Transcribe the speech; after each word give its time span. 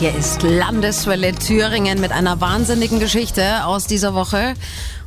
Hier 0.00 0.14
ist 0.14 0.42
Landeswelle 0.42 1.34
Thüringen 1.34 2.00
mit 2.00 2.10
einer 2.10 2.40
wahnsinnigen 2.40 3.00
Geschichte 3.00 3.66
aus 3.66 3.86
dieser 3.86 4.14
Woche. 4.14 4.54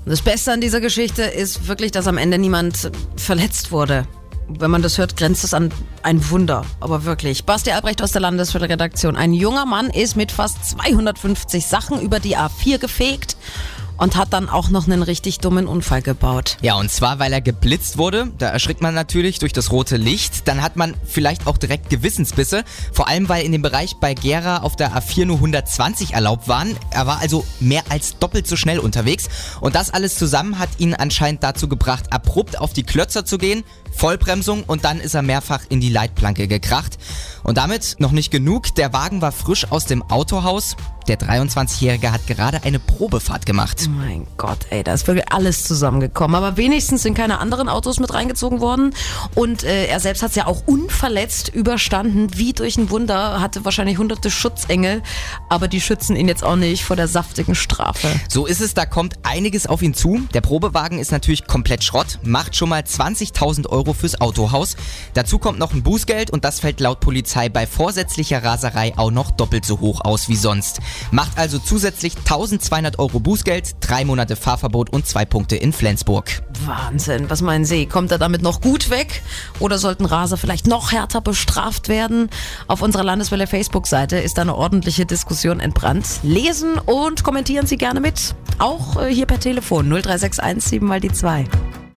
Und 0.05 0.12
das 0.12 0.21
Beste 0.21 0.51
an 0.51 0.62
dieser 0.62 0.81
Geschichte 0.81 1.23
ist 1.23 1.67
wirklich, 1.67 1.89
dass 1.89 2.05
am 2.05 2.19
Ende 2.19 2.38
niemand 2.38 2.92
verletzt 3.16 3.71
wurde. 3.71 4.08
Wenn 4.48 4.69
man 4.69 4.83
das 4.83 5.00
hört, 5.00 5.17
grenzt 5.17 5.43
es 5.43 5.56
an 5.56 5.74
ein 6.03 6.29
Wunder. 6.29 6.64
Aber 6.79 7.06
wirklich. 7.06 7.43
Basti 7.43 7.71
Albrecht 7.71 8.04
aus 8.04 8.11
der 8.11 8.21
Landeswelle 8.21 8.70
Redaktion. 8.70 9.16
Ein 9.16 9.34
junger 9.34 9.66
Mann 9.66 9.89
ist 9.89 10.16
mit 10.16 10.32
fast 10.32 10.64
250 10.70 11.66
Sachen 11.66 12.00
über 12.00 12.20
die 12.20 12.38
A4 12.38 12.78
gefegt 12.78 13.36
und 13.98 14.16
hat 14.16 14.34
dann 14.34 14.50
auch 14.50 14.70
noch 14.70 14.88
einen 14.88 15.04
richtig 15.04 15.39
dummen 15.39 15.68
Unfall 15.68 16.02
gebaut. 16.02 16.57
Ja, 16.62 16.75
und 16.75 16.92
zwar, 16.92 17.20
weil 17.20 17.34
er 17.34 17.42
geblitzt 17.42 17.98
wurde. 17.98 18.32
Da 18.38 18.50
erschrickt 18.50 18.82
man 18.82 18.93
natürlich 18.93 19.39
durch 19.39 19.54
das 19.54 19.71
rote 19.71 19.98
Licht. 19.98 20.48
Dann 20.48 20.62
hat 20.62 20.75
man 20.75 20.96
vielleicht 21.05 21.48
auch 21.48 21.57
direkt 21.57 21.89
Gewissensbisse. 21.89 22.64
Vor 22.92 23.07
allem, 23.07 23.29
weil 23.29 23.46
in 23.46 23.52
dem 23.52 23.61
Bereich 23.61 23.96
bei 24.00 24.14
Gera 24.14 24.57
auf 24.57 24.75
der 24.75 24.92
A4 24.92 25.25
nur 25.25 25.38
120 25.38 26.14
erlaubt 26.14 26.48
waren. 26.48 26.75
Er 26.92 27.07
war 27.07 27.20
also 27.20 27.46
mehr 27.60 27.84
als 27.89 28.18
doppelt 28.18 28.48
so 28.48 28.56
schnell 28.56 28.79
unterwegs. 28.79 29.29
Und 29.61 29.75
das 29.75 29.89
alles 29.92 30.15
zusammen 30.15 30.60
hat 30.60 30.70
ihn 30.78 30.93
anscheinend 30.93 31.43
dazu 31.43 31.68
gebracht, 31.68 32.12
abrupt 32.12 32.60
auf 32.60 32.73
die 32.73 32.84
Klötzer 32.84 33.26
zu 33.26 33.38
gehen, 33.38 33.64
Vollbremsung 33.96 34.64
und 34.64 34.86
dann 34.86 35.00
ist 35.00 35.14
er 35.14 35.22
mehrfach 35.22 35.62
in 35.70 35.80
die 35.80 35.90
Leitplanke 35.90 36.48
gekracht. 36.48 36.98
Und 37.44 37.58
damit 37.58 37.96
noch 38.00 38.12
nicht 38.12 38.32
genug. 38.32 38.74
Der 38.76 38.94
Wagen 38.94 39.22
war 39.22 39.32
frisch 39.32 39.70
aus 39.70 39.86
dem 39.86 40.02
Autohaus. 40.04 40.76
Der 41.08 41.20
23-Jährige 41.20 42.14
hat 42.14 42.28
gerade 42.28 42.64
eine 42.64 42.80
Probefahrt 42.80 43.46
gemacht. 43.46 43.84
Oh 43.88 43.90
mein 43.90 44.26
Gott, 44.38 44.60
ey, 44.70 44.84
da 44.84 44.94
ist 44.94 45.06
wirklich 45.06 45.30
alles 45.34 45.66
zusammengekommen. 45.66 46.36
Aber 46.36 46.56
wenigstens 46.56 47.04
sind 47.04 47.16
keine 47.16 47.40
anderen 47.40 47.68
Autos 47.68 48.00
mit 48.00 48.14
reingezogen 48.14 48.62
worden. 48.62 48.96
Und 49.36 49.64
äh, 49.64 49.88
er 49.88 50.00
selbst 50.00 50.23
hat 50.23 50.30
es 50.30 50.36
ja 50.38 50.48
auch 50.48 50.64
unverletzt 50.66 51.50
überstanden, 51.50 52.30
wie 52.38 52.54
durch 52.54 52.78
ein 52.78 52.90
Wunder. 52.90 53.42
Hatte 53.42 53.66
wahrscheinlich 53.66 53.98
hunderte 53.98 54.32
Schutzengel, 54.32 55.04
aber 55.50 55.68
die 55.68 55.82
schützen 55.82 56.16
ihn 56.16 56.30
jetzt 56.30 56.44
auch 56.44 56.56
nicht 56.56 56.86
vor 56.86 56.96
der 56.96 57.10
saftigen 57.10 57.56
Strafe. 57.56 58.08
So 58.30 58.46
ist 58.46 58.62
es, 58.62 58.73
da 58.73 58.86
kommt 58.86 59.16
einiges 59.23 59.67
auf 59.67 59.82
ihn 59.82 59.94
zu. 59.94 60.22
Der 60.34 60.42
Probewagen 60.42 61.00
ist 61.00 61.12
natürlich 61.12 61.48
komplett 61.48 61.84
Schrott, 61.84 62.20
macht 62.23 62.56
schon 62.56 62.70
mal 62.70 62.82
20.000 62.82 63.67
Euro 63.67 63.83
fürs 63.92 64.22
Autohaus. 64.22 64.78
Dazu 65.14 65.39
kommt 65.39 65.59
noch 65.59 65.73
ein 65.73 65.84
Bußgeld 65.84 66.31
und 66.31 66.45
das 66.45 66.62
fällt 66.62 66.80
laut 66.80 67.02
Polizei 67.02 67.50
bei 67.50 67.67
vorsätzlicher 67.67 68.42
Raserei 68.42 68.94
auch 68.95 69.12
noch 69.12 69.31
doppelt 69.31 69.66
so 69.66 69.81
hoch 69.81 70.00
aus 70.00 70.30
wie 70.30 70.38
sonst. 70.38 70.80
Macht 71.12 71.38
also 71.38 71.59
zusätzlich 71.59 72.16
1200 72.16 73.00
Euro 73.00 73.20
Bußgeld, 73.20 73.76
drei 73.81 74.06
Monate 74.06 74.38
Fahrverbot 74.38 74.92
und 74.92 75.06
zwei 75.06 75.26
Punkte 75.26 75.58
in 75.58 75.73
Flensburg. 75.73 76.42
Wahnsinn, 76.66 77.30
was 77.30 77.42
meinen 77.42 77.66
Sie? 77.66 77.86
Kommt 77.88 78.11
er 78.11 78.17
damit 78.17 78.42
noch 78.42 78.61
gut 78.61 78.89
weg? 78.89 79.22
Oder 79.59 79.78
sollten 79.78 80.06
Raser 80.06 80.38
vielleicht 80.38 80.67
noch 80.67 80.92
härter 80.92 81.20
bestraft 81.20 81.89
werden? 81.89 82.30
Auf 82.67 82.81
unserer 82.81 83.04
Landeswelle 83.04 83.48
Facebook-Seite 83.48 84.17
ist 84.17 84.39
eine 84.39 84.56
ordentliche 84.56 85.06
Diskussion 85.06 85.59
entbrannt. 85.59 86.06
Lesen 86.23 86.78
und 86.78 87.23
kommentieren 87.23 87.67
Sie 87.67 87.78
gerne 87.78 88.00
mit. 88.00 88.36
Auch 88.59 89.02
äh, 89.02 89.14
hier 89.14 89.26
per 89.26 89.39
Telefon 89.39 89.89
0361 89.89 90.64
7 90.70 90.88
mal 90.88 91.00
die 91.00 91.11
2. 91.11 91.45